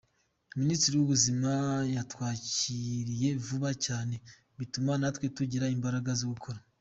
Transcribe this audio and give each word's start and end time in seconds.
Minisiteri 0.59 0.93
y’ubuzima 0.97 1.51
yatwakiriye 1.95 3.29
vuba 3.45 3.69
cyane 3.85 4.15
bituma 4.59 4.91
natwe 5.01 5.25
tugira 5.37 5.73
imbaraga 5.75 6.09
zo 6.21 6.27
gukora”. 6.33 6.57